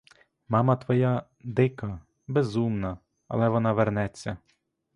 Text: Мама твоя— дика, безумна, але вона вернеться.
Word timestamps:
Мама 0.53 0.75
твоя— 0.77 1.25
дика, 1.43 1.99
безумна, 2.27 2.97
але 3.27 3.49
вона 3.49 3.73
вернеться. 3.73 4.37